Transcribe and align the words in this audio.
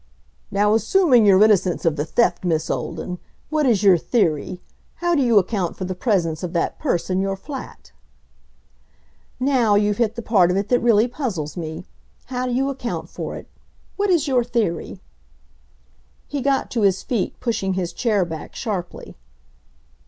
"Now, 0.49 0.73
assuming 0.73 1.27
your 1.27 1.43
innocence 1.43 1.85
of 1.85 1.95
the 1.95 2.05
theft, 2.05 2.43
Miss 2.43 2.71
Olden, 2.71 3.19
what 3.51 3.67
is 3.67 3.83
your 3.83 3.99
theory; 3.99 4.59
how 4.95 5.13
do 5.13 5.21
you 5.21 5.37
account 5.37 5.77
for 5.77 5.85
the 5.85 5.93
presence 5.93 6.41
of 6.41 6.53
that 6.53 6.79
purse 6.79 7.11
in 7.11 7.21
your 7.21 7.35
flat?" 7.35 7.91
"Now, 9.39 9.75
you've 9.75 9.99
hit 9.99 10.15
the 10.15 10.23
part 10.23 10.49
of 10.49 10.57
it 10.57 10.69
that 10.69 10.79
really 10.79 11.07
puzzles 11.07 11.55
me. 11.55 11.85
How 12.25 12.47
do 12.47 12.51
you 12.51 12.71
account 12.71 13.09
for 13.09 13.35
it; 13.35 13.47
what 13.95 14.09
is 14.09 14.27
your 14.27 14.43
theory?" 14.43 14.99
He 16.27 16.41
got 16.41 16.71
to 16.71 16.81
his 16.81 17.03
feet, 17.03 17.39
pushing 17.39 17.75
his 17.75 17.93
chair 17.93 18.25
back 18.25 18.55
sharply. 18.55 19.15